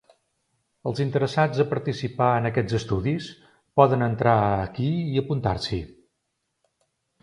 [0.91, 3.29] Els interessats a participar en aquests estudis
[3.83, 4.35] poden entrar
[4.67, 5.85] ací i apuntar-s’hi.